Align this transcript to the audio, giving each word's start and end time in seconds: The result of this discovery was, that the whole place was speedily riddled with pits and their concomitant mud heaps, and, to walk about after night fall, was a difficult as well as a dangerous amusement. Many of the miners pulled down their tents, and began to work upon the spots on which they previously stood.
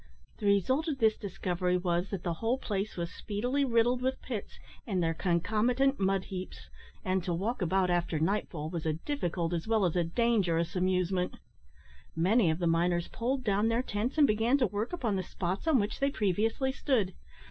The 0.39 0.47
result 0.47 0.87
of 0.87 0.97
this 0.97 1.15
discovery 1.15 1.77
was, 1.77 2.09
that 2.09 2.23
the 2.23 2.33
whole 2.41 2.57
place 2.57 2.97
was 2.97 3.11
speedily 3.11 3.63
riddled 3.63 4.01
with 4.01 4.19
pits 4.23 4.57
and 4.87 5.03
their 5.03 5.13
concomitant 5.13 5.99
mud 5.99 6.23
heaps, 6.23 6.69
and, 7.05 7.23
to 7.23 7.31
walk 7.35 7.61
about 7.61 7.91
after 7.91 8.17
night 8.19 8.49
fall, 8.49 8.67
was 8.71 8.87
a 8.87 8.93
difficult 8.93 9.53
as 9.53 9.67
well 9.67 9.85
as 9.85 9.95
a 9.95 10.03
dangerous 10.03 10.75
amusement. 10.75 11.35
Many 12.15 12.49
of 12.49 12.57
the 12.57 12.65
miners 12.65 13.09
pulled 13.09 13.43
down 13.43 13.67
their 13.67 13.83
tents, 13.83 14.17
and 14.17 14.25
began 14.25 14.57
to 14.57 14.65
work 14.65 14.91
upon 14.91 15.17
the 15.17 15.21
spots 15.23 15.67
on 15.67 15.77
which 15.77 15.99
they 15.99 16.09
previously 16.09 16.71
stood. 16.71 17.13